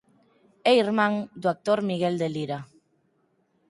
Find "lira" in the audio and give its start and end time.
2.35-2.59